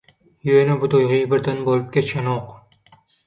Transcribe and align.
Ýöne 0.51 0.77
bu 0.83 0.89
duýgy 0.93 1.19
birden 1.35 1.61
bolup 1.69 1.93
geçenok. 1.99 2.57